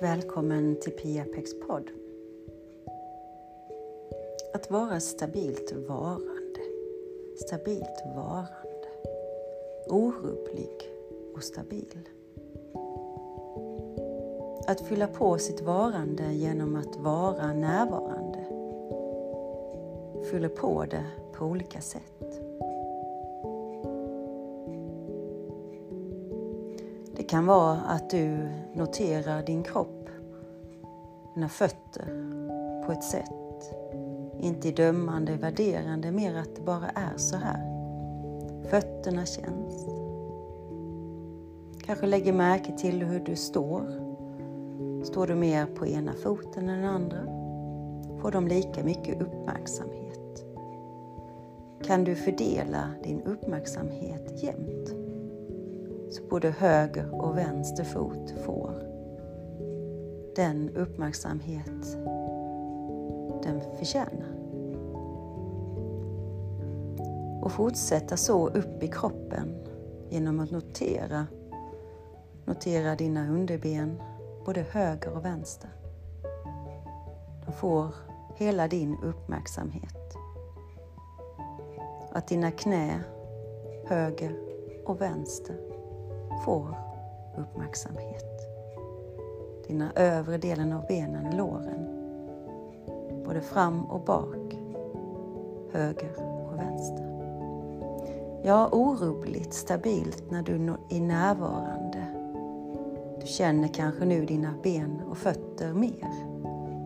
[0.00, 1.90] Välkommen till Pia Pex podd.
[4.54, 6.60] Att vara stabilt varande.
[7.36, 8.88] Stabilt varande.
[9.88, 10.90] Orubblig
[11.34, 11.98] och stabil.
[14.66, 18.44] Att fylla på sitt varande genom att vara närvarande.
[20.30, 22.39] Fyller på det på olika sätt.
[27.30, 30.08] Kan vara att du noterar din kropp,
[31.34, 32.06] dina fötter
[32.86, 33.74] på ett sätt.
[34.40, 37.60] Inte i dömande, värderande, mer att det bara är så här.
[38.70, 39.86] Fötterna känns.
[41.86, 43.82] Kanske lägger märke till hur du står.
[45.04, 47.24] Står du mer på ena foten än den andra?
[48.20, 50.44] Får de lika mycket uppmärksamhet?
[51.84, 55.09] Kan du fördela din uppmärksamhet jämnt?
[56.10, 58.90] Så både höger och vänster fot får
[60.36, 61.96] den uppmärksamhet
[63.42, 64.34] den förtjänar.
[67.42, 69.66] Och fortsätta så upp i kroppen
[70.08, 71.26] genom att notera,
[72.44, 74.02] notera dina underben,
[74.44, 75.70] både höger och vänster.
[77.46, 77.94] De får
[78.36, 80.16] hela din uppmärksamhet.
[82.12, 83.00] Att dina knä,
[83.86, 84.38] höger
[84.86, 85.69] och vänster,
[86.44, 86.74] får
[87.36, 88.40] uppmärksamhet.
[89.66, 91.86] Dina övre delen av benen, låren,
[93.24, 94.58] både fram och bak,
[95.72, 97.10] höger och vänster.
[98.42, 100.54] Ja, orubbligt, stabilt när du
[100.88, 102.06] är närvarande.
[103.20, 106.08] Du känner kanske nu dina ben och fötter mer,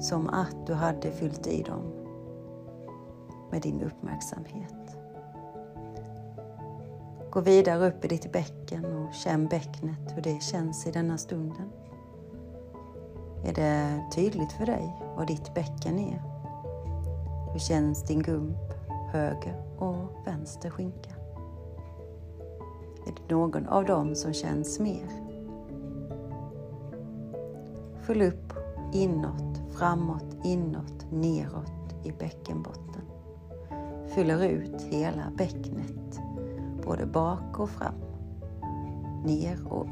[0.01, 1.83] som att du hade fyllt i dem
[3.51, 4.84] med din uppmärksamhet.
[7.35, 11.73] Gå vidare upp i ditt bäcken och känn bäcknet, hur det känns i denna stunden.
[13.45, 16.23] Är det tydligt för dig vad ditt bäcken är?
[17.53, 18.73] Hur känns din gump,
[19.13, 21.11] höger och vänster skinka?
[23.07, 25.09] Är det någon av dem som känns mer?
[28.03, 28.53] Fyll upp
[28.93, 33.03] inåt, framåt, inåt, neråt i bäckenbotten.
[34.07, 36.21] Fyller ut hela bäcknet
[36.85, 37.95] både bak och fram,
[39.25, 39.89] ner och upp.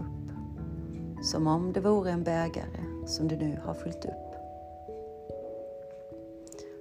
[1.22, 4.32] Som om det vore en bägare som du nu har fyllt upp.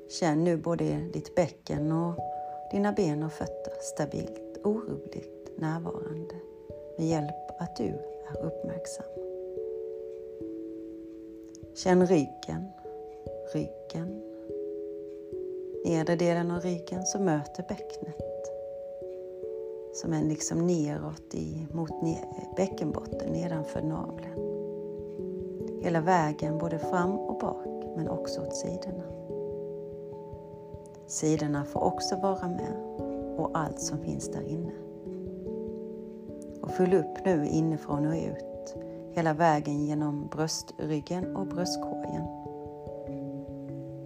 [0.09, 0.83] Känn nu både
[1.13, 2.15] ditt bäcken och
[2.71, 6.35] dina ben och fötter stabilt, orubbligt närvarande
[6.97, 7.83] med hjälp att du
[8.29, 9.05] är uppmärksam.
[11.75, 12.67] Känn ryggen,
[13.53, 14.21] ryggen,
[15.85, 18.30] nedre delen av ryggen som möter bäcknet
[19.93, 22.17] som är liksom neråt i, mot ne
[22.55, 24.51] bäckenbotten nedanför naveln.
[25.81, 27.65] Hela vägen både fram och bak
[27.95, 29.03] men också åt sidorna.
[31.07, 32.73] Sidorna får också vara med
[33.37, 34.71] och allt som finns där inne.
[36.61, 38.75] Och fyll upp nu inifrån och ut
[39.11, 42.23] hela vägen genom bröstryggen och bröstkorgen.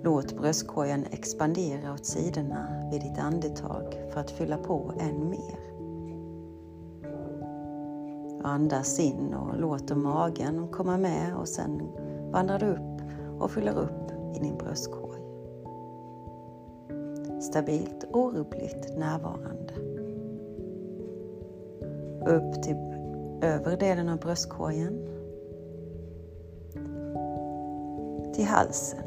[0.04, 5.75] Låt bröstkorgen expandera åt sidorna vid ditt andetag för att fylla på än mer.
[8.46, 11.82] Andas in och låter magen komma med och sen
[12.32, 13.02] vandrar du upp
[13.40, 15.22] och fyller upp i din bröstkorg.
[17.42, 19.74] Stabilt, orubbligt närvarande.
[22.26, 22.76] Upp till
[23.42, 25.08] övre delen av bröstkorgen.
[28.34, 29.06] Till halsen.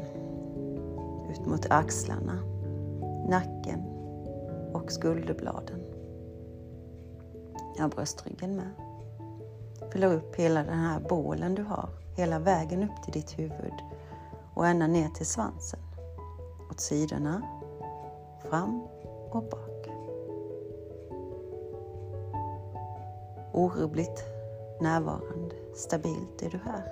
[1.31, 2.39] Ut mot axlarna,
[3.29, 3.79] nacken
[4.73, 5.79] och skulderbladen.
[7.77, 8.88] Ja, bröstryggen med
[9.91, 13.73] fyller upp hela den här bålen du har, hela vägen upp till ditt huvud
[14.53, 15.79] och ända ner till svansen.
[16.71, 17.41] Åt sidorna,
[18.49, 18.81] fram
[19.29, 19.89] och bak.
[23.53, 24.23] Orubbligt
[24.81, 26.91] närvarande, stabilt är du här.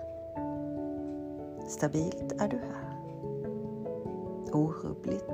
[1.68, 2.98] Stabilt är du här.
[4.54, 5.28] Orubbligt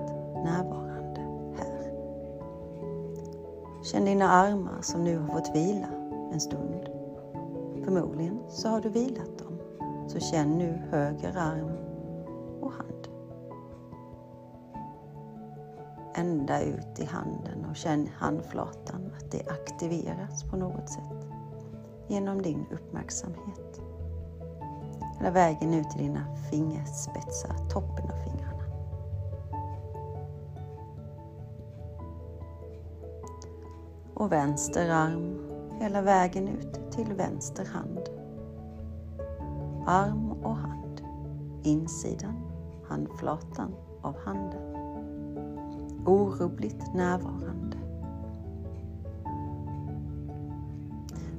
[0.44, 1.22] närvarande
[1.58, 1.92] här.
[3.84, 5.88] Känn dina armar som nu har fått vila
[6.34, 6.93] en stund.
[7.84, 9.60] Förmodligen så har du vilat dem.
[10.08, 11.72] Så känn nu höger arm
[12.62, 13.08] och hand.
[16.16, 21.28] Ända ut i handen och känn handflatan att det aktiveras på något sätt
[22.08, 23.82] genom din uppmärksamhet.
[25.18, 28.64] Hela vägen ut till dina fingerspetsar, toppen av fingrarna.
[34.14, 38.10] Och vänster arm hela vägen ut till vänster hand.
[39.88, 41.02] Arm och hand.
[41.64, 42.36] insidan,
[42.84, 44.76] handflatan av handen.
[46.06, 47.78] Orubbligt närvarande.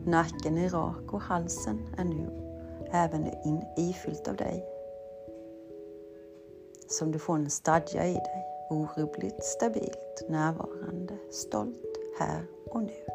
[0.07, 2.45] Nacken är rak och halsen är nu
[2.91, 4.65] även in, ifyllt av dig.
[6.89, 13.14] Som du får en stadga i dig, orubbligt, stabilt, närvarande, stolt här och nu.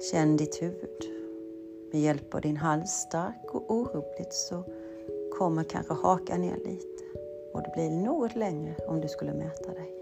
[0.00, 1.02] Känn ditt huvud.
[1.92, 4.64] Med hjälp av din hals stark och orubbligt så
[5.38, 7.04] kommer kanske hakan ner lite
[7.54, 9.92] och det blir något längre om du skulle mäta dig.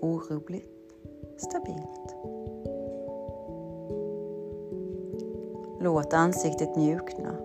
[0.00, 0.92] Orubbligt,
[1.36, 2.14] stabilt.
[5.80, 7.36] Låt ansiktet mjukna.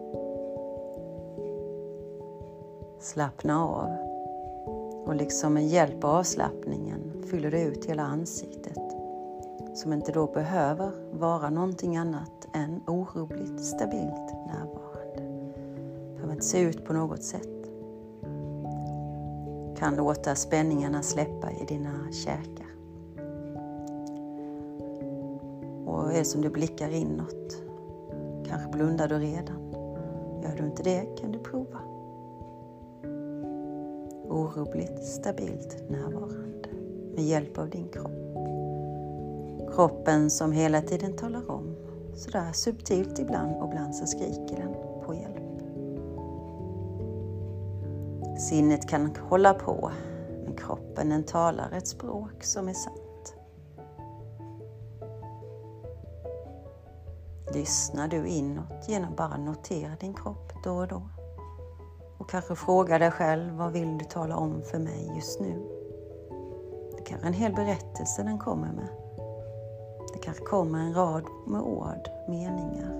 [2.99, 3.89] Slappna av
[5.05, 8.84] och liksom med hjälp av avslappningen fyller du ut hela ansiktet
[9.75, 15.21] som inte då behöver vara någonting annat än orubbligt, stabilt närvarande.
[16.13, 17.49] Behöver inte se ut på något sätt.
[19.77, 22.67] Kan låta spänningarna släppa i dina käkar.
[25.85, 27.63] Och är det som du blickar inåt,
[28.45, 29.71] kanske blundar du redan.
[30.43, 31.79] Gör du inte det kan du prova.
[34.29, 36.69] Orubbligt, stabilt närvarande
[37.15, 38.24] med hjälp av din kropp.
[39.75, 41.75] Kroppen som hela tiden talar om,
[42.15, 44.73] sådär subtilt ibland och ibland så skriker den
[45.05, 45.61] på hjälp.
[48.39, 49.91] Sinnet kan hålla på,
[50.45, 53.35] men kroppen den talar ett språk som är sant.
[57.53, 61.01] Lyssnar du inåt genom bara notera din kropp då och då
[62.17, 65.63] och kanske fråga dig själv vad vill du tala om för mig just nu?
[66.97, 69.04] Det kan vara en hel berättelse den kommer med
[70.25, 72.91] kanske kommer en rad med ord, meningar,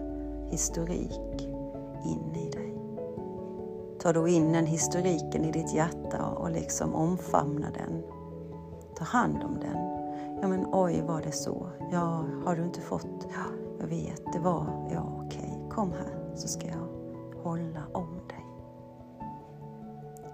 [0.52, 1.42] historik
[2.06, 2.78] in i dig.
[4.00, 8.04] Ta då in den historiken i ditt hjärta och liksom omfamna den.
[8.96, 9.78] Ta hand om den.
[10.42, 11.68] Ja men oj, var det så?
[11.92, 13.28] Ja, har du inte fått?
[13.30, 13.46] Ja,
[13.80, 16.88] jag vet, det var, ja okej, kom här så ska jag
[17.44, 18.46] hålla om dig.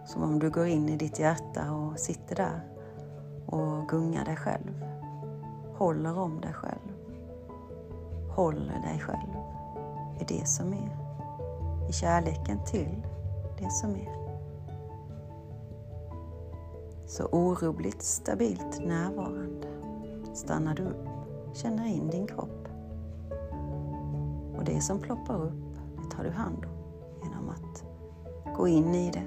[0.05, 2.61] Som om du går in i ditt hjärta och sitter där
[3.45, 4.91] och gungar dig själv
[5.81, 6.93] håller om dig själv.
[8.35, 9.35] Håller dig själv
[10.19, 10.97] i det som är.
[11.89, 13.03] I kärleken till
[13.59, 14.21] det som är.
[17.07, 19.67] Så orubbligt, stabilt närvarande
[20.33, 21.07] stannar du upp,
[21.53, 22.67] känner in din kropp.
[24.57, 26.71] Och det som ploppar upp, det tar du hand om
[27.23, 27.83] genom att
[28.57, 29.25] gå in i det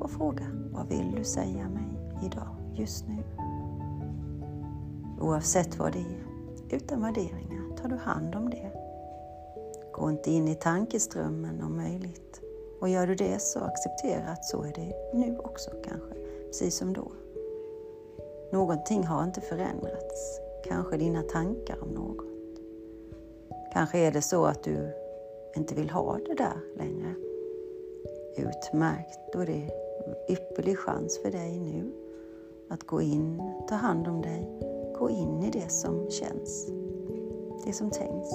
[0.00, 3.41] och fråga, vad vill du säga mig idag, just nu?
[5.22, 8.70] Oavsett vad det är, utan värderingar, tar du hand om det.
[9.92, 12.40] Gå inte in i tankeströmmen om möjligt.
[12.80, 16.14] Och gör du det så acceptera att så är det nu också kanske,
[16.46, 17.12] precis som då.
[18.52, 22.26] Någonting har inte förändrats, kanske dina tankar om något.
[23.72, 24.92] Kanske är det så att du
[25.56, 27.14] inte vill ha det där längre.
[28.36, 29.70] Utmärkt, då är det
[30.32, 31.92] ypperlig chans för dig nu
[32.68, 34.71] att gå in, ta hand om dig
[35.02, 36.66] gå in i det som känns,
[37.64, 38.30] det som tänks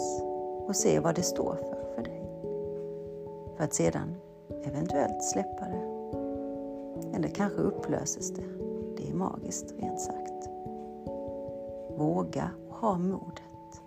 [0.68, 2.24] och se vad det står för för dig.
[3.58, 4.16] För att sedan
[4.64, 5.84] eventuellt släppa det.
[7.16, 8.44] Eller kanske upplöses det.
[8.98, 10.50] Det är magiskt rent sagt.
[11.98, 13.82] Våga och ha modet.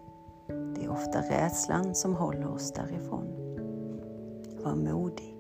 [0.47, 3.27] Det är ofta rädslan som håller oss därifrån.
[4.65, 5.37] Var modig.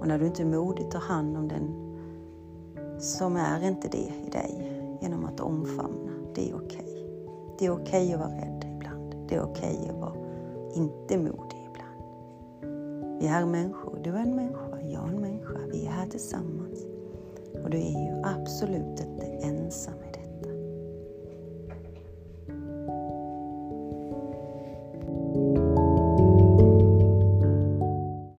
[0.00, 1.90] Och när du inte är modig, ta hand om den
[3.00, 6.12] som är inte det i dig genom att omfamna.
[6.34, 6.80] Det är okej.
[6.80, 7.04] Okay.
[7.58, 9.14] Det är okej okay att vara rädd ibland.
[9.28, 10.14] Det är okej okay att vara
[10.74, 13.20] inte modig ibland.
[13.20, 14.00] Vi är människor.
[14.04, 15.58] Du är en människa, jag är en människa.
[15.72, 16.84] Vi är här tillsammans.
[17.64, 19.94] Och du är ju absolut inte ensam